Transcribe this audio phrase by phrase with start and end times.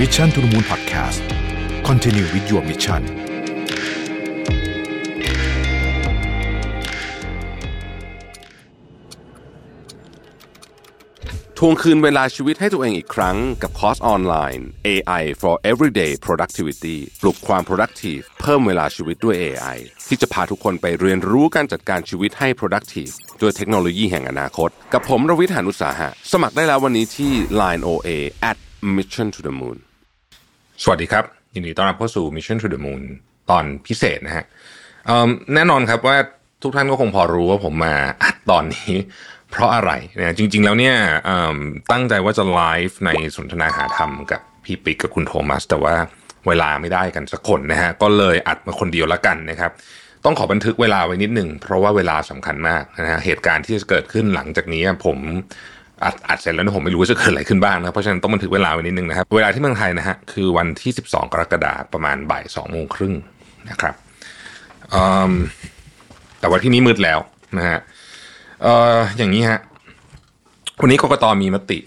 [0.00, 1.20] Mission to the Moon Podcast
[1.88, 3.02] Continue with your mission
[11.58, 27.82] ทวงคืนเวลาชีวิตให้ตัวเองอีกครั้งกับคอร์สออนไลน์ AI for Everyday Productivity ปลุกความ productive เพิ่มเวลาชีวิตด้วย AI ที่จะพาทุกคนไปเรียนรู้การจัดการชีวิตให้ productive ด้วยเทคโนโลยีแห่งอนาคต กับผมรวิทยานุสาหะ สมัครได้แล้ววันนี้ที่ Line
[27.88, 28.08] OA
[28.50, 28.58] at
[28.96, 29.78] Mission to the Moon
[30.82, 31.24] สวัสดีครับ
[31.54, 33.02] ยินดีต้อนรับเข้าสู่ Mission to the Moon
[33.50, 34.44] ตอนพิเศษนะฮะ
[35.54, 36.16] แน่นอนครับว่า
[36.62, 38.92] ทุกท่านก็คงพอรู้ว่าผมมาอัดตอนนี้
[39.50, 40.96] เพราะอะไรนะจริง ๆ แล้วเนี่ย
[41.92, 45.94] ตั้งใจว่าจะไลฟ์ในสนทนาหาธรรมกับพี่ปิ๊กกับคุณโทมัส แต่ว่า
[46.48, 49.72] เวลาไม่ได้กันสักคนนะฮะก็เลยอัดมาคนเดียวละกันนะครับ
[50.24, 55.18] ต้องขอบันทึกเวลาไว้นิดหนึ่งเพราะว่าเวลาสำคัญมากนะฮะเหตุการณ์ที่จะเกิดขึ้นหลังจากนี้ผม
[56.04, 63.14] อัดอัดเสร็จแล้วนะผมไม่รู้ว่าจะเกิดอะไรขึ้นบ้างนะ เพราะฉะนั้นต้องบันทึกเวลาไว้นิดนึงนะครับ เวลาที่เมืองไทยนะฮะคือวันที่ 12 กรกฎาคมประมาณบ่าย2โมงครึ่ง
[63.70, 63.94] นะครับ
[66.40, 67.18] แต่ว่าที่นี่มืดแล้ว
[67.58, 67.78] นะฮะ
[68.66, 68.68] อ
[69.18, 69.60] อย่างนี้ฮะ
[70.82, 71.78] วันนี้กรกตมีมติ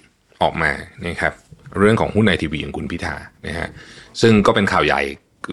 [0.41, 0.71] ออกมา
[1.05, 1.33] นะครับ
[1.79, 3.15] เรื่องของหุ้นในทีวีของคุณพิธา
[3.47, 3.67] นะฮะ
[4.21, 5.01] ซึ่งก็เป็นข่าวใหญ่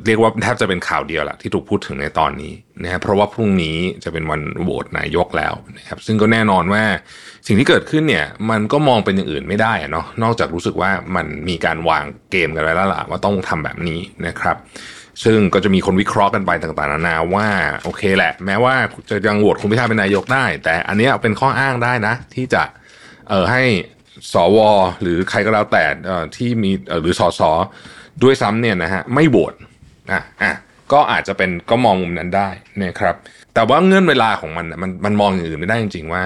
[0.06, 6.82] เรียกว่าแทบจะเป็นข่าวเดียวแหละที่ถูกพูดถึงในตอนนี้นะฮะเพราะว่าพรุ่งนี้จะเป็นวันโหวตนายกแล้วนะครับซึ่งก็แน่นอนว่า
[7.46, 14.56] สิ่งที่เกิดขึ้นเนี่ยมันก็มองเป็นอย่างอื่นไม่ได้อะเนาะนอกจากรู้สึกว่ามันมีการวางเกมกันไว้แล้วล่ะว่าต้องทำแบบนี้นะครับ
[15.24, 17.48] ซึ่งก็จะมีคนวิเคราะห์กันไปต่างๆนานาว่า
[17.84, 18.74] โอเคแหละ แม้ว่า
[19.10, 22.62] จะยังโหวตคุณพิธาเป็นนายกได้ แต่อันเนี้ยเป็นข้ออ้างได้นะ ที่จะ
[23.28, 23.62] เอ่อให้
[24.32, 24.58] สว
[25.00, 27.40] หรือใครก็แล้วแต่อ่อที่มีเอ่อหรือสส
[28.22, 29.54] ด้วยซ้ำเนี่ยนะฮะไม่โหวต
[30.12, 30.52] อะอะ
[30.92, 32.48] ก็อาจจะเป็นก็มองมุมนั้นได้
[32.82, 33.16] นะครับ
[33.54, 36.24] แต่ว่าเงื่อนเวลาของมันมันมันมองอย่างอื่นไม่ได้จริง ๆ ว่า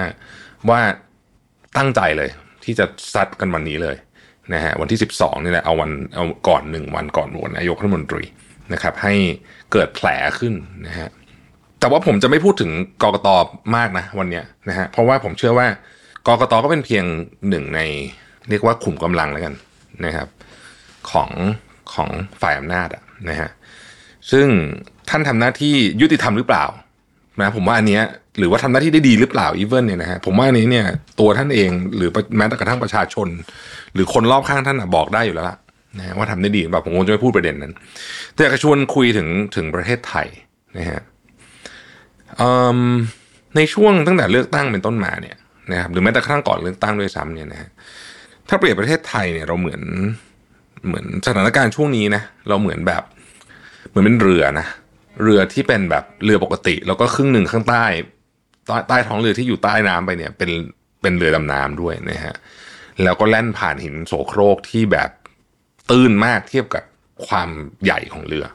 [0.69, 0.79] ว่า
[1.77, 2.29] ตั้งใจเลย
[2.63, 3.95] ที่จะซัดกันวันนี้เลย
[4.53, 8.23] นะฮะวันที่ 12 นี่แหละเอาวันเอาก่อนหนึ่งวันก่อนโหวตนายกรัฐมนตรี
[8.73, 9.13] นะครับ ให้
[9.71, 10.07] เกิดแผล
[10.39, 10.53] ขึ้น
[10.87, 11.09] นะฮะ
[11.79, 12.71] แต่ว่าผมจะไม่พูดถึง
[13.03, 13.27] กกต
[13.75, 15.67] มากนะวันเนี้ยนะฮะเพราะว่าผมเชื่อว่า
[16.27, 17.05] กกตก็เป็นเพียง
[17.49, 17.79] หนึ่งใน
[18.49, 19.53] เรียกว่าขุมกำลังแล้วกัน
[20.05, 20.27] นะครับ
[21.11, 21.29] ของ
[21.93, 22.09] ของ
[22.41, 23.49] ฝ่ายอำนาจอะนะฮะ
[24.31, 24.47] ซึ่ง
[25.09, 26.65] ท่านทำหน้าที่ยุติธรรมหรือเปล่า
[27.41, 28.03] นะผมว่าอันเนี้ย
[28.39, 30.85] หรือว่าทำหน้าที่ได้ดีหรือเปล่าอีเวนเนี่ยนะฮะผมว่าอันนี้เนี่ย
[31.19, 33.27] ตัวท่านเองหรือแม้แต่กระทั่งประชาชน
[33.93, 35.57] หรือคนรอบข้างท่านบอกได้อยู่แล้วล่ะ
[35.97, 37.73] นะว่าทำได้ดีแบบผมคงจะไม่พูดประเด็นนั้น
[38.33, 40.27] แต่อยากจะชวนคุยถึงถึงประเทศไทย
[40.77, 41.01] นะฮะ
[43.55, 45.37] ในช่วงตั้งแต่เลือกตั้งเป็นต้นมาเนี่ย
[45.71, 47.69] นะครับหรือแม้แต่ครั้งก่อนเลือกตั้งด้วยซ้ำเนี่ยนะฮะ
[48.49, 49.81] ถ้าเปรียบประเทศไทยเนี่ยเราเหมือน
[50.87, 53.03] เหมือนสถานการณ์ช่วงนี้นะเราเหมือนแบบ
[53.93, 54.67] เหมือนเป็นเรือนะ
[55.23, 57.85] เรือที่เป็นแบบเรือปกติ แล้วก็ครึ่งหนึ่งข้างใต้
[58.67, 60.49] ใต้ใต้ท้องเรือที่อยู่ใต้น้ำไปเนี่ย เป็น
[61.01, 62.35] เป็นเรือดำน้ำด้วยนะฮะ
[63.03, 65.09] แล้วก็แล่นผ่านหินโสโครกที่แบบ
[65.89, 66.83] ตื้นมากเทียบกับ
[67.27, 67.49] ความ
[67.83, 68.45] ใหญ่ของเรือ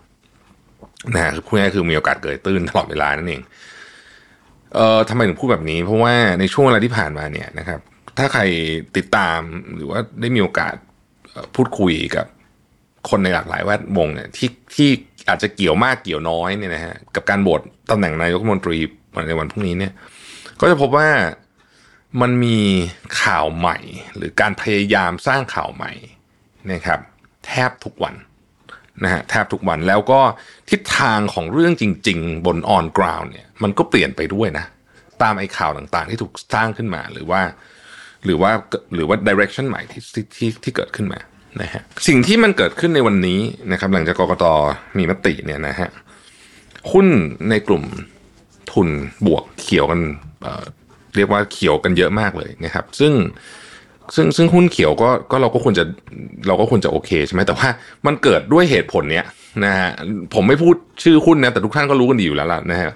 [1.14, 3.42] นะฮะคือพูดง่ายคือมีโอกาสเกิดตื้นตลอดเวลานั่นเอง
[4.74, 7.80] เอ่อทำไมถึงพูดแบบนี้ เพราะว่าในช่วงเวลาที่ผ่านมาเนี่ยนะครับ
[8.18, 8.42] ถ้าใคร
[8.96, 9.40] ติดตาม
[9.74, 10.74] หรือว่าได้มีโอกาส
[11.54, 12.26] พูดคุยกับ
[13.08, 14.90] คนในหลากหลายแวดวงเนี่ยที่ที่
[15.28, 18.78] อาจจะเกี่ยวมากเกี่ยวน้อยเนี่ยนะฮะกับการโหวตตำแหน่งนายกรัฐมนตรี
[19.28, 19.92] ในวันพรุ่งนี้เนี่ย
[20.60, 21.08] ก็จะพบว่า
[22.20, 22.58] มันมี
[23.22, 23.78] ข่าวใหม่
[24.16, 25.92] หรือการพยายามสร้างข่าวใหม่
[26.72, 27.00] นะครับ
[27.46, 28.14] แทบทุกวัน
[29.04, 30.20] นะฮะแทบทุกวันแล้วก็
[30.70, 34.64] ทิศทางของเรื่องจริง ๆ บน on ground เนี่ย มันก็เปลี่ยนไปด้วยนะ
[35.22, 37.40] ตามไอ้ข่าวต่างๆ ที่ถูกสร้างขึ้นมาหรือว่า
[38.24, 38.52] หรือว่า
[38.94, 40.02] หรือว่า direction ใหม่ที่
[40.36, 41.20] ที่ที่เกิดขึ้นมา
[41.60, 43.40] นะฮะสิ่งที่มันเกิดขึ้นในวันนี้
[43.72, 44.44] นะครับ หลังจากกรกต
[44.98, 45.88] มีมติเนี่ยนะฮะ
[46.92, 47.06] หุ้น
[47.50, 47.84] ในกลุ่ม
[48.72, 48.88] ทุน
[49.26, 50.00] บวกเขียวกัน
[50.42, 53.12] เเรียกว่าเขียวกันเยอะมากเลยนะครับ ซึ่ง
[54.14, 55.84] ซึ่งซึ่งหุ้นเขียวก็ก็เราก็ควรจะ
[56.46, 57.68] เราก็ควรจะโอเคใช่ไหมแต่ว่า
[58.06, 59.26] มันเกิดด้วยเหตุผลเนี้ย
[59.64, 59.90] นะฮะ
[60.34, 62.90] ผมไม่พูดชื่อหุ้นนะแต่ทุกท่านก็รู้กันดีอยู่แล้วล่ะนะฮะ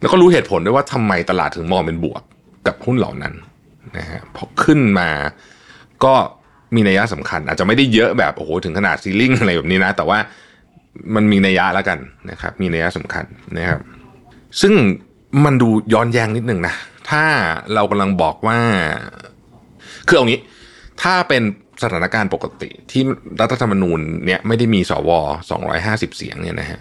[0.00, 2.22] แล้วก็รู้เหตุผลด้วยว่าทำไมตลาดถึงมองเป็นบวก
[2.66, 3.34] กับหุ้นเหล่านั้น
[3.98, 5.10] นะฮะพอขึ้นมา
[6.04, 6.14] ก็
[6.74, 10.18] มีนัยยะสำคัญ อาจจะไม่ได้เยอะแบบโอ้โหถึงขนาดซีลิ่งอะไรแบบนี้นะ แต่ว่า
[11.14, 11.98] มันมีนัยยะแล้วกัน
[12.30, 13.24] นะครับมีนัยยะสำคัญ
[13.56, 13.80] นะครับ
[14.60, 14.74] ซึ่ง
[15.44, 16.74] มันดูย้อนแย้งนิดหนึ่งนะ
[17.10, 17.24] ถ้า
[17.74, 18.58] เรากำลังบอกว่า
[20.08, 20.40] คือเอางี้
[21.02, 21.42] ถ้าเป็น
[21.82, 23.02] สถานการณ์ปกติที่
[23.40, 25.10] รัฐธรรมนูญเนี่ยไม่ได้มีสว
[25.64, 26.80] 250 เสียงเนี่ยนะฮะ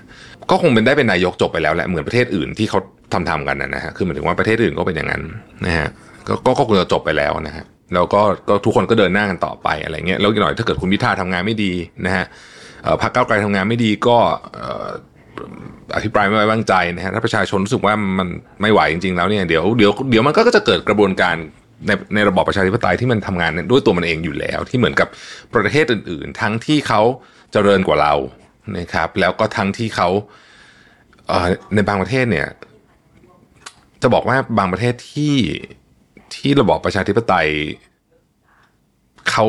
[0.50, 2.80] ก็คงเป็นได้เป็นนายกจบไปแล้วแหละเหมือนประเทศอื่นที่เขา
[3.14, 5.24] ทำทำกันนะฮะคือหมายถึงว่าประเทศอื่นก็เป็นอย่างนั้น
[5.66, 5.88] นะฮะ
[6.28, 11.74] ก็ก็ก็คงจะจบไปแล้วนะฮะ แล้วก็ก็ทุกคนก็เดินหน้ากันต่อไปอะไรเงี้ยแล้วอีกหน่อยถ้าเกิดคุณพิธาทำงานไม่ดี
[12.06, 12.26] นะฮะ
[13.02, 14.18] พรรคก้าวไกลทำงานไม่ดีก็
[15.96, 18.28] อภิปรายไม่ไว้วางใจนะฮะถ้าประชาชนรู้สึกว่ามัน
[18.62, 21.36] ไม่ไหวจริงๆแล้วเนี่ยเดี๋ยวเดี๋ยวเดี๋ยวมันก็จะเกิดกระบวนการ
[21.88, 25.08] ในในระบอบประชาธิปไตยที่มันทำงานด้วยตัวมันเองอยู่แล้ว ที่เหมือนกับ
[25.54, 27.02] ประเทศอื่น ๆ ทั้งที่เขา
[27.52, 28.14] เจริญกว่าเรา
[28.78, 30.10] นะครับแล้วก็ทั้งที่เขา
[31.28, 32.48] เในบางประเทศเนี่ย
[34.02, 35.36] จะบอกว่าบางประเทศที่
[36.36, 37.50] ที่ระบอบประชาธิปไตย
[39.32, 39.46] เขา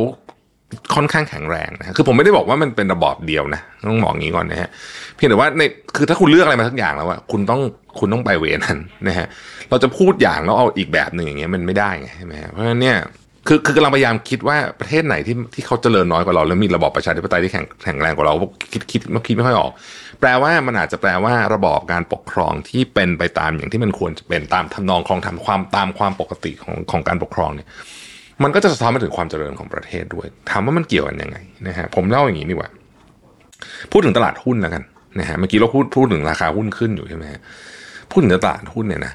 [0.94, 4.69] ค่อนข้างแข็งแรงนะคือผมไม่ได้บอกว่ามันเป็นระบอบเดียวนะต้องบอกงี้ก่อนนะฮะ
[5.15, 5.62] เพียงแต่ว่าใน
[5.97, 7.61] คือถ้าคุณเลือกอะไรมาสักอย่างแล้วอะคุณต้อง
[7.99, 8.79] คุณต้องไปเวนั้น
[9.09, 9.27] นะฮะ
[9.71, 12.97] เราจะพูดอย่างแล้วเอาอีกแบบหนึ่งอย่างเงี้ยมันไม่ได้ไงใช่ไหมเพราะฉะนั้นเนี่ย
[13.46, 18.34] คือคือกำลังพยายามคิดว่าประเทศไหนที่ที่เขาเจริญน้อยกว่าเรา แล้วมีระบอบประชาธิปไตยที่แข็งแข็งแรงกว่าเรา
[18.72, 19.72] คิดคิดคิดไม่ค่อยออก
[20.20, 27.69] แปลว่ามันอาจจะแปลว่าระบอบการปกครองที่เป็นไปตามอย่างที่มันควรจะเป็นตามทำนองครองธรรมความตามความปกติของของการปกครองเนี่ย
[28.42, 31.36] มันก็จะสะท้อนมาถึงความเจริญของประเทศด้วยถามว่ามันเกี่ยวกันยังไง
[31.69, 32.69] นะฮะผมเล่าอย่างนี้ดีกว่า
[33.93, 34.82] พูดถึงตลาดหุ้นแล้วกัน
[35.20, 37.40] นะฮะเมื่อกี้เราพูดพูดถึงราคาหุ้นขึ้นอยู่ใช่ไหมฮะ
[38.10, 39.12] พูดถึงตลาดหุ้นเนี่ยนะ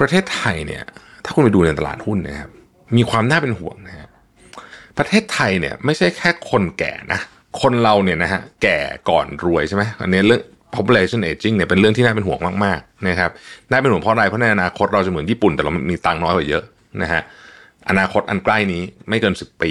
[0.00, 0.82] ประเทศไทยเนี่ย
[1.24, 2.50] ถ้าคุณไปดูในตลาดหุ้นนะครับ
[2.96, 4.08] มีความน่าเป็นห่วงนะฮะ
[4.98, 7.20] ประเทศไทยเนี่ยไม่ใช่แค่คนแก่นะ
[7.60, 8.78] คนเราเนี่ยนะฮะแก่
[9.10, 10.42] ก่อนรวยใช่ไหมอันนี้เรื่อง
[10.74, 13.30] population aging เนี่ยเป็นเรื่องที่น่าเป็นห่วงมากๆนะครับ
[13.70, 16.64] น่าเป็นห่วงเพราะอะไรเพราะในอนาคตเราจะเหมือนญี่ปุ่นแต่เรามีตังค์น้อยกว่าเยอะ
[17.02, 17.22] นะฮะ
[17.88, 19.70] อนาคตอันใกล้นี้ไม่เกิน 10 ปี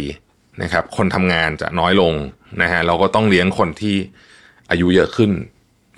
[0.63, 2.13] นะครับคนทำงานจะน้อยลง
[2.62, 3.95] นะฮะเราก็ต้องเลี้ยงคนที่
[4.71, 5.31] อายุเยอะขึ้น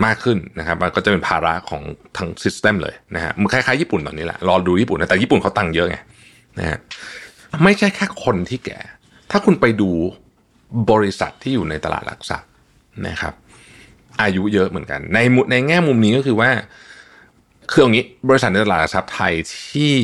[0.05, 1.81] มากขึ้นนะครับมันก็จะเป็นภาระของ
[2.17, 5.97] ทั้งซิสเต็มเลยนะฮะมันคล้ายๆญี่ปุ่นตอนนี้แหละรอดูญี่ปุ่นนะแต่ญี่ปุ่นเขาตังค์เยอะไง
[6.59, 6.79] นะฮะ
[7.63, 8.79] ไม่ใช่แค่คนที่แก่
[9.31, 9.89] ถ้าคุณไปดู
[10.91, 12.49] บริษัทที่อยู่ในตลาดหลักทรัพย์
[13.07, 13.33] นะครับ
[14.21, 16.49] อายุเยอะเหมือนกัน ในมุในแง่มุมนี้ก็คือว่า
[17.71, 19.33] คืออย่างนี้บริษัทในตลาดหลักทรัพย์ไทย
[19.69, 19.95] ที่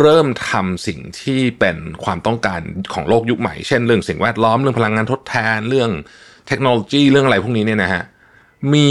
[0.00, 2.60] เริ่มทำสิ่งที่เป็นความต้องการ
[2.94, 5.90] ของโลกยุคใหม่ เช่นเรื่องสิ่งแวดล้อมเรื่องพลังงานทดแทนเรื่อง
[6.48, 8.02] เทคโนโลยีเรื่องอะไรพวกนี้เนี่ยนะฮะ
[8.72, 8.88] มี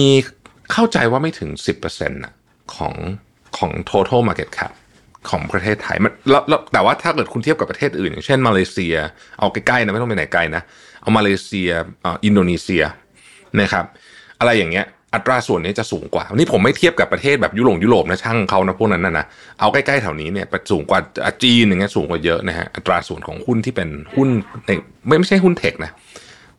[0.72, 1.50] เข้าใจว่าไม่ถึง
[1.84, 2.34] 10%นะ
[2.76, 2.94] ของ
[3.58, 4.72] ของ total market cap
[5.30, 8.96] ของประเทศไทยมันแล้วแล้วแต่ว่าถ้าเกิดคุณเทียบกับประเทศอื่นอย่างเช่นมาเลเซีย
[9.40, 10.62] เอาใกล้ๆนะไม่ต้องไปไหนไกลนะ
[11.02, 11.70] เอามาเลเซีย
[12.06, 12.84] อ,อินโดนีเซีย
[13.62, 13.86] นะครับ
[14.40, 14.86] อะไรอย่างเงี้ย
[15.16, 19.26] อัตราส่วนนี้จะสูงกว่า นี่ผมไม่เทียบกับประเทศแบบยุโรปยุโรปนะช่างเขานะพวกนั้นนะนะ
[19.60, 21.00] เอาใกล้ๆแถวนี้เนี่ยสูงกว่า
[21.44, 24.28] จีนอย่างเงี้ยสูงกว่าเยอะนะฮะอัตราส่วนของหุ้นที่เป็นหุ้น
[24.66, 24.72] ใน
[25.08, 25.92] ไม่ไม่ใช่หุ้นเทคนะ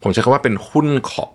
[0.02, 1.34] ผมใช้คำว่าเป็นหุ้นของ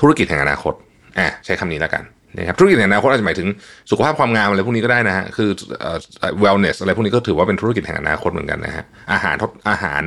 [0.00, 0.74] ธุรกิจแห่งอนาคต
[1.18, 2.02] อ่าใช้คำนี้แล้วกัน
[2.36, 3.48] นะครับธุรกิจแห่งอนาคตอาจจะหมายถึง
[3.90, 5.50] สุขภาพความงามอะไรพวกนี้ก็ได้นะฮะคือ
[5.80, 5.98] เอ่อ
[6.44, 10.02] wellness อะไรพวกนี้ก็ถือว่าเป็นธุรกิจแห่งอนาคตเหมือนกันนะฮะอาหารทดอาหาร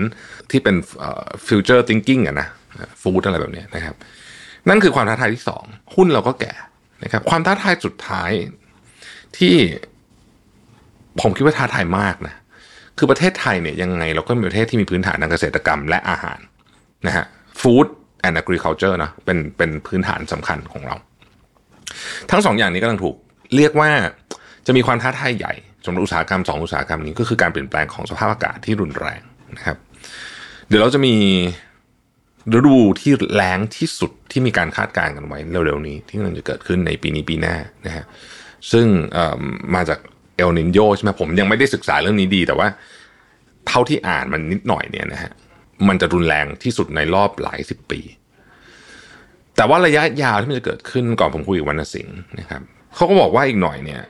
[0.52, 2.48] ที่เป็นเอ่อ future thinking อะนะ
[3.02, 3.96] ฟู้ดอะไรแบบนี้นะครับ
[4.70, 5.64] นั่นคือความท้าทายที่สอง
[5.96, 6.54] หุ้นเราก็แก่
[7.04, 8.32] นะครับความท้าทายสุดท้าย
[9.38, 9.56] ที่
[11.22, 12.36] ผมคิดว่าท้าทายมากนะ
[12.98, 16.40] คือประเทศไทยเนี่ยยังไงเราก็เป็นประเทศที่มีพื้นฐานทางเกษตรกรรมและอาหาร
[17.08, 17.26] นะฮะ
[17.62, 17.88] food
[18.26, 20.96] and agriculture นะเป็นเป็นพื้นฐานสำคัญของเรา
[22.32, 23.16] ทั้งสองอย่างนี้กำลังถูก
[23.56, 23.90] เรียกว่า
[24.68, 25.54] จะมีความท้าทายใหญ่
[25.86, 29.22] สำหรับอุตสาหกรรมสองอุตสาหกรรมนี้ก็คือการเปลี่ยนแปลงของสภาพอากาศที่รุนแรง
[29.56, 29.78] นะครับ
[30.68, 31.16] เดี๋ยวเราจะมี
[32.58, 37.56] ฤดูที่แรงที่สุดที่มีการคาดการณ์กันไว้เร็วๆนี้ที่กำลังจะเกิดขึ้นในปีนี้ปีหน้า
[37.86, 38.06] นะฮะ
[38.72, 38.86] ซึ่ง
[39.76, 40.00] มาจาก
[40.36, 42.68] เอลนินโยใช่ไหมผมยังไม่ได้ศึกษาเรื่องนี้ดี แต่ว่า
[43.68, 45.32] เท่าที่อ่านมันนิดหน่อยเนี่ยนะฮะ
[45.88, 48.00] มันจะรุนแรงที่สุดในรอบหลายสิบปี
[49.58, 52.62] แต่ว่าระยะยาวที่มันจะเกิดขึ้นก่อนผมคุยกับวรรณสิงห์นะครับ
[52.96, 54.02] เขาก็บอกว่าอีกหน่อยเนี่ย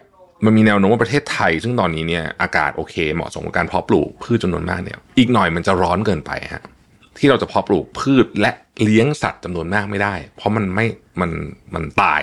[0.45, 6.63] มันมีแนวโน้มว่าประเทศไทย ซึ่งตอนนี้เนี่ยอากาศโอเค เหมาะสมกับการเพาะปลูกพืชจำนวนมากเนี่ย อีกหน่อยมันจะร้อนเกินไปฮะ
[7.17, 8.51] ที่เราจะเพาะปลูกพืชและ
[8.83, 10.85] เลี้ยงสัตว์จำนวนมากไม่ได้ เพราะมันไม่
[11.21, 11.31] มัน
[11.73, 12.21] มันตาย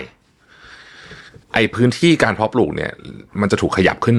[1.53, 2.93] ไอพื้นที่การเพาะปลูกเนี่ย
[3.41, 4.17] มันจะถูกขยับขึ้น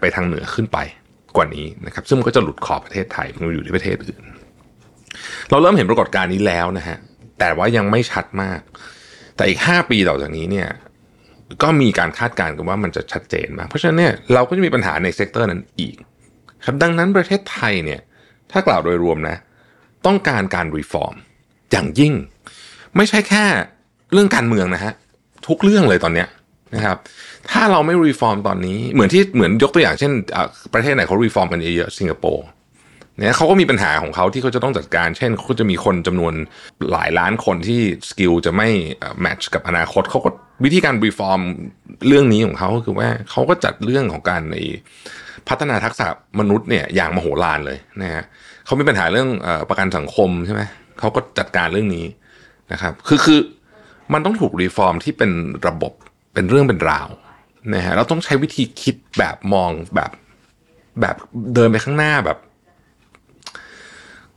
[0.00, 0.78] ไปทางเหนือขึ้นไป
[1.36, 4.22] กว่านี้นะครับ ซึ่งมันก็จะหลุดขอบประเทศไทยมันอยู่ที่ประเทศอื่น
[5.50, 6.98] เราเริ่มเห็นปรากฏการณ์นี้แล้วนะฮะ
[7.38, 8.60] แต่ว่ายังไม่ชัดมาก
[9.36, 10.68] แต่อีกห้าปีต่อจากนี้เนี่ย
[11.62, 15.96] ก็มีการคาดการณ์กันว่ามันจะชัดเจนมาก เพราะฉะนั้นเนี่ยเราก็จะมีปัญหาใน sector นั้นอีก
[16.64, 18.00] ครับดังนั้นประเทศไทยเนี่ย
[18.52, 19.36] ถ้ากล่าวโดยรวมนะ
[20.06, 21.14] ต้องการการ reform
[21.72, 22.12] อย่างยิ่ง
[22.96, 23.44] ไม่ใช่แค่
[24.12, 24.92] เรื่องการเมืองนะฮะ
[25.46, 26.28] ทุกเรื่องเลยตอนเนี้ย
[26.74, 26.98] นะครับ
[27.50, 30.12] ถ้าเราไม่ reform ตอนนี้เหมือนที่เหมือนยกตัวอย่างเช่น
[30.74, 32.44] ประเทศไหนเขา reform กันเยอะๆสิงคโปร์
[33.18, 36.34] เนี่ยเขาก็มีปัญหาของเขาที่เขาจะต้องจัดการ เช่นเขาจะมีคนจำนวน
[36.92, 38.68] หลายล้านคนที่ skill จะไม่
[39.20, 40.30] match กับอนาคตเขาก็
[40.64, 41.40] วิธีการ reform
[42.06, 44.56] เรื่องนี้ของเขาก็คือว่าเขาก็จัดเรื่องของการใน
[45.48, 46.06] พัฒนาทักษะ
[46.40, 48.24] มนุษย์เนี่ยอย่างมโหฬารเลยนะฮะ
[48.64, 49.28] เขามีปัญหาเรื่อง
[49.68, 50.62] ประกันสังคมใช่ไหม
[50.98, 52.06] เขาก็จัดการเรื่องนี้
[52.72, 53.38] นะครับ คือคือ
[54.12, 55.30] มันต้องถูก reform ที่เป็น
[55.66, 55.92] ระบบ
[56.34, 57.08] เป็นเรื่องเป็นราว
[57.74, 60.10] นะฮะเราต้องใช้วิธีคิดแบบมองแบบ
[61.00, 61.16] แบบ
[61.54, 62.38] เดินไปข้างหน้าแบบ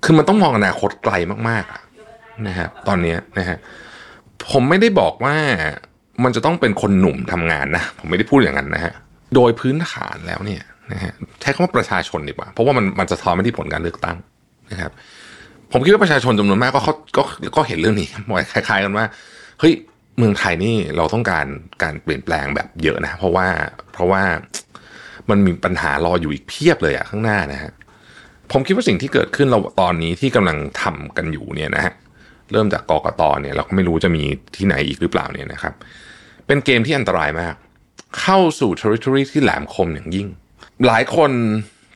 [0.04, 1.14] คือมันต้องมองอนาคตไกล
[1.50, 3.58] มากๆนะฮะตอนนี้นะฮะ
[4.52, 5.36] ผมไม่ได้บอกว่า
[6.24, 8.94] มันจะต้องเป็นคนหนุ่มทำงานนะ ผมไม่ได้พูดอย่างนั้นนะฮะ
[9.36, 10.62] โดยพื้นฐานแล้วเนี่ย
[10.94, 14.18] นะฮะใช้คำว่าประชาชนดีกว่า เพราะว่ามันมันจะท้อนไปที่ผลการเลือกตั้ง
[14.72, 14.92] นะครับ
[15.72, 17.24] ผมคิดว่าประชาชนจำนวนมากก็เขาก็
[17.56, 18.08] ก็เห็นเรื่องนี้
[18.52, 19.06] คล้าย ๆ กันว่า
[19.60, 19.74] เฮ้ย
[20.18, 21.46] เมืองไทยนี่เราต้องการ
[21.84, 23.48] การเปลี่ยนแปลงแบบเยอะนะ เพราะว่า
[23.94, 24.24] เพราะว่า
[25.30, 27.72] มันมีปัญหารออยู่อีกเพียบเลยอะข้างหน้านะฮะ
[28.52, 31.94] ผมคิดว่าสิ่งที่เกิดขึ้นเราตอนนี้ที่กำลังทำกันอยู่เนี่ยนะฮะ
[32.52, 34.24] เริ่มจากกกตเนี่ยเราก็ไม่รู้จะมี
[34.56, 35.74] ที่ไหนอีกหรือเปล่าเนี่ยนะครับ
[36.48, 37.56] เป็นเกมที่อันตรายมาก
[38.20, 40.28] เข้าสู่ territory ที่แหลมคมอย่างยิ่ง
[40.88, 41.32] หลายคน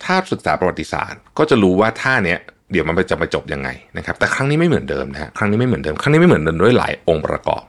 [0.04, 2.40] ถ้าศึกษาประวัติศาสตร์ ก็จะรู้ว่าท่าเนี้ย
[2.72, 7.64] เดี๋ยวมันจะไปจบยังไงนะครับ แต่ครั้งนี้ไม่เหมือนเดิมนะฮะครั้งนี้ไม่เหมือนเดิม ครั้งนี้ไม่เหมือนเดิมด้วยหลายองค์ประกอบ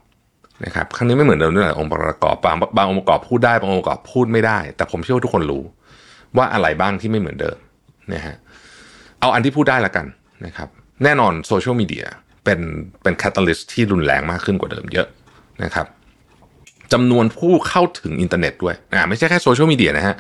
[0.65, 5.63] นะครับ ครั้งนี้ไม่เหมือนเดิมด้วยหลายองค์ประกอบบางบางองค์ประกอบพูดได้บางองค์ประกอบพูดไม่ได้ แต่ผมเชื่อว่าทุกคนรู้
[6.37, 7.57] ว่าอะไรบ้างที่ไม่เหมือนเดิม
[8.15, 8.37] นะฮะ
[9.23, 10.07] เอาอันที่พูดได้ละกัน
[10.47, 10.69] นะครับ
[11.05, 12.05] แน่นอนโซเชียลมีเดีย
[12.45, 12.61] เป็น
[13.03, 15.07] เป็น catalyst ที่รุนแรงมากขึ้นกว่าเดิมเยอะ
[15.63, 15.87] นะครับ
[16.93, 20.17] จำนวนผู้เข้าถึงอินเทอร์เน็ตด้วยอ่าไม่ใช่แค่โซเชียลมีเดียนะฮะ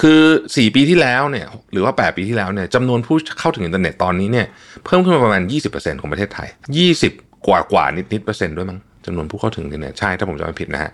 [0.00, 4.46] คือ 4 ปีที่แล้วเนี่ยหรือว่า 8 ปีที่แล้วเนี่ยจำนวนผู้เข้าถึงอินเทอร์เน็ตตอนนี้เนี่ย
[4.84, 6.48] เพิ่มขึ้นมาประมาณ 20%ของประเทศไทย
[6.96, 10.90] 20 กว่ากว่านิดนิดเปอร์เซ็นต์ด้วยมั้งจำนวนผู้เข้าถึงอินเทอร์เน็ตใช่ถ้าผมจำไม่ผิดนะฮะ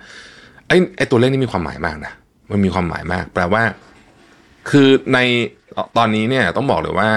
[0.69, 2.12] ไอ้ไอ้ตัวเลขนี้มีความหมายมากนะ
[2.50, 3.62] มันมีความหมายมาก แปลว่า
[4.71, 5.19] คือใน
[5.96, 7.10] ตอนนี้เนี่ยต้องบอกเลยว่า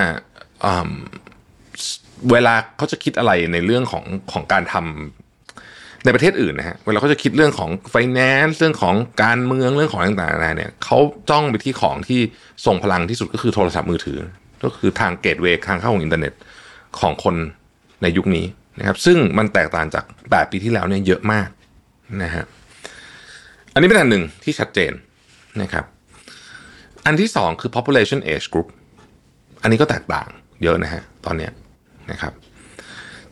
[2.31, 10.97] เวลาเขาจะคิดอะไรในเรื่องของของการทำในประเทศอื่นนะฮะเวลาเขาจะคิดเรื่องของไฟแนนซ์เรื่องของการเมืองเรื่องของต่างๆนานาเนี่ยเขา
[11.29, 12.19] จ้องไปที่ของที่
[12.65, 14.17] ส่งพลังที่สุดก็คือโทรศัพท์มือถือ
[14.63, 16.33] ก็คือทางเกตเวย์ทางเข้าของอินเทอร์เน็ต
[16.99, 17.35] ของคน
[18.01, 18.45] ในยุคนี้
[18.79, 21.47] นะครับ ซึ่งมันแตกต่างจาก8ปีที่แล้วเนี่ยเยอะมาก
[22.23, 22.43] นะฮะ
[23.73, 24.91] อันนี้เป็นอันหนึ่งที่ชัดเจน
[25.61, 25.85] นะครับ
[27.05, 28.67] อันที่สองคือ population age group
[29.61, 30.27] อันนี้ก็แตกต่าง
[30.63, 31.51] เยอะนะฮะตอนเนี้ย
[32.11, 32.33] นะครับ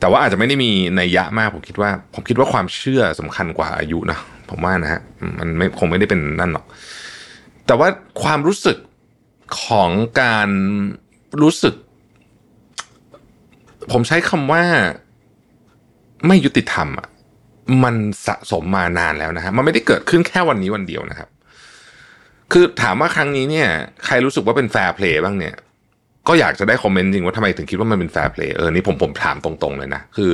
[0.00, 4.18] แต่ว่าอาจจะไม่ได้มีนัยยะมากผมคิดว่า ผมคิดว่าความเชื่อสำคัญกว่าอายุนะ
[4.50, 5.00] ผมว่านะฮะ
[5.38, 6.64] มันไม่คงไม่ได้เป็นนั่นหรอก
[7.66, 7.88] แต่ว่า
[8.22, 8.76] ความรู้สึก
[9.64, 10.48] ของการ
[11.42, 11.74] รู้สึก
[13.92, 14.62] ผมใช้คำว่า
[16.26, 17.08] ไม่ยุติธรรมอะ
[17.84, 21.28] มันสะสมมานานแล้วนะฮะมันไม่ได้เกิดขึ้นแค่วันนี้วันเดียวนะครับ
[22.52, 23.68] คือถามว่าครั้งนี้เนี่ย
[24.06, 25.54] ใครรู้สึกว่าเป็น fair play บ้างเนี่ย
[26.28, 30.30] ก็อยากจะได้ comment จริงว่าทำไมถึงคิดว่ามันเป็น fair play เออนี่ผมผมถามตรงๆเลยนะคือ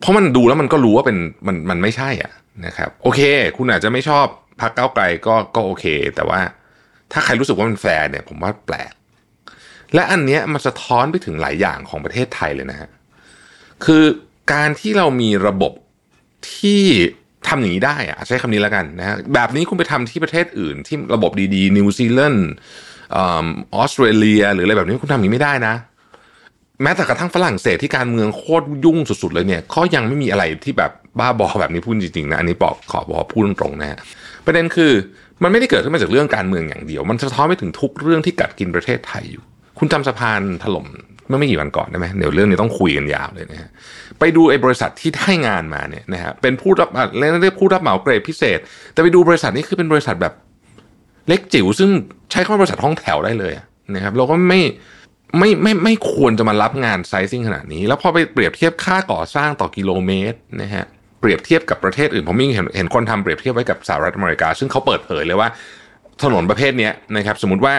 [0.00, 2.32] เพราะมันดูแล้วมันก็รู้ว่าเป็นมันมันไม่ใช่อะ
[2.66, 3.20] นะครับโอเค
[3.56, 4.26] คุณอาจจะไม่ชอบ
[4.60, 5.84] พรรคก้าวไกลก็ก็โอเค
[6.16, 6.40] แต่ว่า
[7.12, 8.92] ถ้าใครรู้สึกว่ามันแฟร์เนี่ย ผมว่าแปลก
[9.94, 12.90] และอันเนี้ยมันสะท้อนไปถึงหลายอย่างของประเทศไทยเลยนะฮะ
[13.84, 14.04] คือ
[14.52, 15.72] การที่เรามีระบบ
[16.56, 16.82] ที่
[17.46, 22.50] ทำอย่างนี้ได้อะใช้คำนี้แล้วกันนะฮะแบบนี้คุณไปทำที่ประเทศอื่น ที่ระบบดีๆนิวซีแลนด์
[23.16, 23.18] อ
[23.80, 25.74] อสเตรเลีย หรืออะไรแบบนี้คุณทำอย่างนี้ไม่ได้นะ
[26.82, 33.98] แม้แต่กระทั่งฝรั่งเศสที่การเมืองโคตรยุ่งสุดๆเลยเนี่ยเขายังไม่มีอะไรที่แบบบ้าบอแบบนี้พูดจริงๆนะอันนี้บอกขอบอกพูดตรงๆนะฮะ
[34.46, 34.92] ประเด็นคือ
[35.42, 39.44] มันไม่ได้เกิดขึ้นมาจากเรื่องการเมืองอย่างเดียว มันสะท้อนไปถึงทุกเรื่องที่กัดกินประเทศไทยอยู่
[39.78, 40.86] คุณจำสะพานถล่ม
[41.28, 43.68] เมื่อไม่กี่วันก่อนได้ไหมเดี๋ยวเรื่องนี้ต้องคุยกันยาวเลยนะฮะ
[44.18, 48.58] ไปดูไอ้บริษัทที่ได้งานมาเนี่ยนะฮะเป็นผู้รับเรียกผู้รับเหมาเกรดพิเศษ
[48.92, 50.32] แต่ไปดูบริษัทนี้คือเป็นบริษัทแบบ
[51.28, 51.90] เล็กจิ๋วซึ่ง
[52.30, 53.52] ใช้คำว่าบริษัทห้องแถวได้เลย
[53.94, 54.60] นะครับเราก็ไม่
[55.38, 60.84] ไม่ไม่ไม่ควรจะมารับงานไซซิ่งขนาดนี้ แล้วพอไปเปรียบเทียบค่าก่อสร้างต่อกิโลเมตรนะฮะ
[61.20, 65.48] เปรียบเทียบกับประเทศอื่นผมมีเห็นเห็นคนทำเปรียบเทียบไว้กับสหรัฐอเมริกา ซึ่งเขาเปิดเผยเลยว่า
[66.22, 67.74] ถนนประเภทนี้นะครับสมมติว่า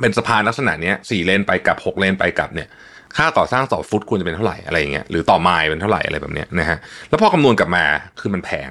[0.00, 2.68] เป็นสะพานลักษณะนี้สี่เลนไปกับหกเลนไปกับเนี่ย
[3.16, 6.78] ค่าก่อสร้างต่อฟุตควรจะเป็นเท่าไหร่อะไรอย่างเงี้ยหรือต่อไมล์เป็นเท่าไหร่อะไรแบบเนี้ยนะฮะ
[7.08, 7.84] แล้วพอคำนวณกลับมา
[8.20, 8.70] คือมันแพง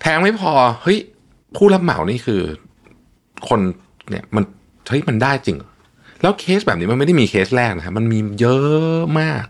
[0.00, 0.52] แพงไม่พอ
[0.82, 0.98] เฮ้ย
[1.56, 2.40] ผู้รับเหมานี่คือ
[3.48, 3.60] คน
[4.10, 4.44] เนี่ยมัน
[4.88, 5.56] เฮ้ยมันได้จริง
[6.22, 9.44] แล้วเคสแบบนี้มันไม่ได้มีเคสแรกนะครับมันมีเยอะมาก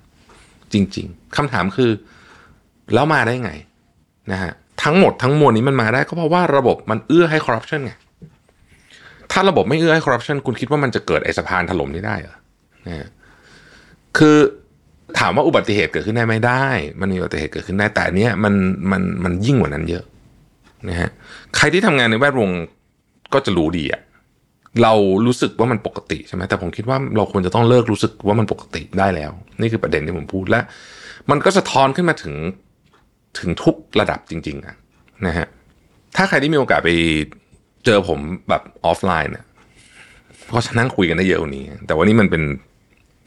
[0.73, 1.91] จริง ๆคำถามคือ
[2.95, 3.53] แล้วมาได้ไง
[4.33, 4.53] นะฮะ
[4.85, 7.93] ทั้งหมดทั้งมวลนี้มันมาได้ก็เพราะว่าระบบมันเอื้อให้คอร์รัปชันไง
[9.39, 12.37] ถ้าระบบไม่เอื้อให้คอร์รัปชันคุณคิดว่ามันจะเกิดไอ้สะพานถล่มนี้ได้เหรอ
[12.87, 13.09] นะ
[14.19, 14.37] คือ
[15.19, 16.67] ถามว่าอุบัติเหตุเกิดขึ้นได้ไม่ได้
[17.01, 18.55] มันมีอุบัติเหตุเกิดขึ้นได้แต่เนี้ยมัน
[18.91, 20.05] มันมันยิ่งกว่านั้นเยอะ
[20.89, 21.11] นะฮะ
[21.57, 22.51] ใครที่ทำงานในแวดวง
[23.35, 24.03] ก็จะรู้ดีอะ
[24.83, 24.93] เรา
[25.27, 30.61] รู้สึกว่ามันปกติใช่ไหมแต่ผมคิดว่าเราควรจะต้องเลิกรู้สึกว่ามันปกติได้แล้ว นี่คือประเด็นที่ผมพูดและ
[31.31, 32.35] มันก็สะท้อนขึ้นมาถึง
[33.39, 34.77] ถึงทุกระดับจริง ๆอะ
[35.27, 35.47] นะฮะ
[36.17, 36.91] ถ้าใครที่มีโอกาสไป
[37.87, 39.45] เจอผมแบบออฟไลน์เนี่ย
[40.55, 42.43] ก็จะนั่งคุยกันได้เยอะกว่านี้ แต่ว่านี่มันเป็น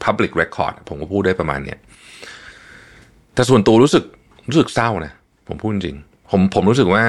[0.04, 1.78] Public Record ผมก็พูดได้ประมาณเนี้ย
[3.34, 4.04] แต่ส่วนตัวรู้สึก
[4.48, 5.12] รู้สึกเศร้านะ
[5.48, 5.96] ผมพูดจริง
[6.30, 7.04] ผมผมรู้สึกว่า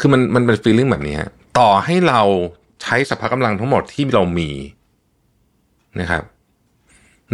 [0.00, 2.22] คือมันมันเป็นฟีลลิ่งแบบนี้ฮะต่อให้เรา
[2.82, 4.50] ใช้สภากำลังทั้งหมดที่เรามี
[6.00, 6.22] นะครับ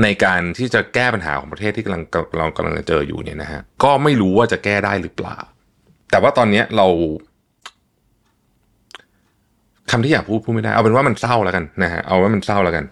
[0.03, 2.03] ในการที่จะแก้ปัญหาของประเทศที่กำลัง
[2.39, 5.39] เรากำลังจะเจออยู่เนี่ยนะฮะก็ไม่รู้ว่าจะแก้ได้หรือเปล่า
[6.11, 6.87] แต่ว่าตอนนี้เรา
[9.97, 12.85] คำที่อยากพูดพูดไม่ได้ เอาเป็นว่ามันเศร้าแล้วกันนะฮะเอาว่ามันเศร้าแล้วกัน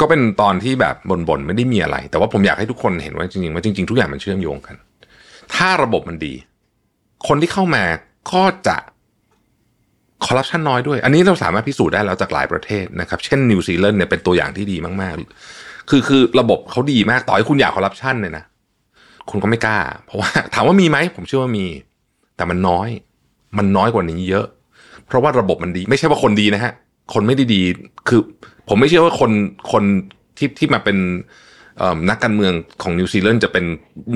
[0.00, 0.94] ก็เป็นตอนที่แบบ
[1.28, 4.76] บ่นๆไม่ได้มีอะไร แต่ว่าผมอยากให้ทุกคนเห็นว่าจริงๆว่าจริงๆทุกอย่างมันเชื่อมโยงกัน
[5.54, 6.34] ถ้าระบบมันดี
[7.28, 7.84] คนที่เข้ามา
[8.32, 8.76] ก็จะ
[10.26, 18.44] คอร์รัปชันน้อยด้วย อันนี้เราสามารถพิสูจน์ได้แล้วจากหลายประเทศนะครับ เช่นนิวซีแลนด์เนี่ยเป็นตัวอย่างที่ดีมากๆ คือคือระบบเขาดีมากต่อให้คุณอยากคอร์รัปชันเนี่ยนะ
[19.30, 21.66] คุณก็ไม่กล้า เพราะว่าถามว่ามีไหมผมเชื่อว่ามี
[22.36, 22.88] แต่มันน้อย
[23.58, 24.46] มันน้อยกว่านี้เยอะ
[25.10, 26.72] เพราะว่าระบบมันดี ไม่ใช่ว่าคนดีนะฮะ
[27.14, 27.62] คนไม่ได้ดี
[28.08, 28.20] คือ
[28.68, 29.30] ผมไม่เชื่อว่าคน
[29.72, 29.84] คน
[30.38, 30.96] ที่ที่มาเป็น
[32.10, 32.52] นักการเมือง
[32.82, 33.64] ของนิวซีแลนด์จะเป็น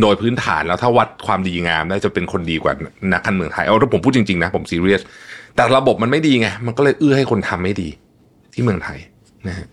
[0.01, 2.73] โดยพื้นฐานแล้วถ้าวัดความดีงามได้จะเป็นคนดีกว่า
[3.13, 5.03] นักการเมืองไทยเอาถ้าผมพูดจริงๆนะ ผมซีเรียส
[5.57, 7.89] แต่ระบบมันไม่ดีไง มันก็เลยเอื้อให้คนทำไม่ดี
[8.53, 8.99] ที่เมืองไทย
[9.49, 9.69] นะฮะ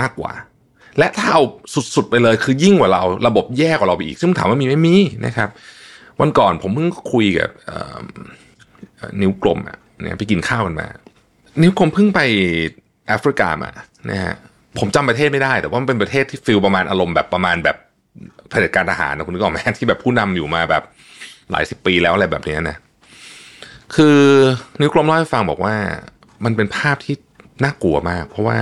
[0.00, 0.32] มากกว่า
[0.98, 1.42] และถ้าเอา
[1.94, 4.96] สุดๆไปเลยคือยิ่งกว่าเรา ระบบแย่กว่าเราไปอีก ซึ่งถามว่ามีไม่มี
[5.26, 5.48] นะครับ
[6.20, 7.50] วันก่อนผมเพิ่งคุยกับ
[9.20, 10.86] นิวกลมอะ เนี่ยไปกินข้าวกันมา
[11.60, 12.20] นิ้วกลมเพิ่งไป
[13.06, 13.70] แอฟริกามา
[14.10, 14.34] นะฮะ
[14.78, 17.76] ผมจำประเทศไม่ได้ แต่ว่ามันเป็นประเทศที่ฟิลประมาณอารมณ์แบบประมาณแบบ
[18.50, 20.82] เผด็จการทหารนะคุณนึกออกไหมที่แบบผู้นำอยู่มาแบบ
[21.50, 22.76] หลายสิบปีแล้วอะไรแบบนี้นะ
[23.94, 24.18] คือ
[24.80, 25.74] นิ้วกลมเล่าให้ฟังบอกว่า
[26.44, 27.14] มันเป็นภาพที่
[27.64, 28.58] น่ากลัวมาก เพราะว่า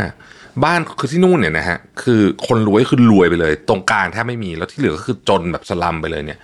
[0.65, 6.39] บ้านคือที่นู่นเนี่ยนะฮะคือคนรวยคือรวยไปเลย ตรงกลางแทบไม่มีแล้วที่เหลือก็คือจนแบบสลัมไปเลยเนี่ย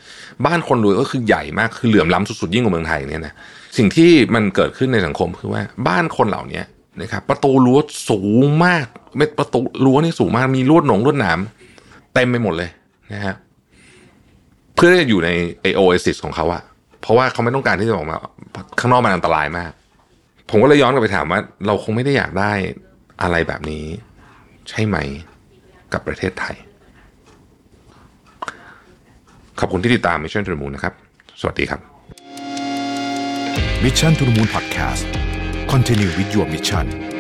[0.47, 3.35] บ้านคนรวยก็คือใหญ่มากคือเหลื่อมล้ำสุดๆยิ่งกว่าเมืองไทยเนี่ยนะ
[3.77, 6.63] สิ่งที่มันเกิดขึ้นในสังคมคือว่าบ้านคนเหล่านี้
[7.03, 7.79] นะครับประตูรั้ว
[8.11, 11.39] สูงมากเม็ดประตูรั้วนี่สูงมากมีลวดหนงลวดหนาม
[12.15, 12.71] เต็มไปหมดเลย
[13.13, 13.35] นะฮะ
[14.75, 15.31] เพื่อที่จะอยู่ใน
[15.61, 16.63] ไอโอเอซิสของเขาอะ
[17.01, 18.17] เพราะว่าเขาไม่ต้องการที่จะออกมา
[18.81, 19.71] ข้างนอกมันอันตรายมาก
[20.51, 22.53] ผมก็เลยย้อนกลับไปถามว่า เราคงไม่ได้อยากได้
[23.23, 23.85] อะไรแบบนี้
[24.69, 24.97] ใช่ไหม
[25.93, 26.57] กับประเทศไทย
[29.61, 30.95] ขอบคุณที่ติดตาม Mission to the Moon นะครับ
[31.41, 31.81] สวัสดีครับ
[33.85, 35.05] Mission to the Moon Podcast
[35.73, 37.16] Continue with your mission